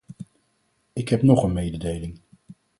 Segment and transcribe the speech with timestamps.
[0.93, 2.19] Ik heb nog een mededeling.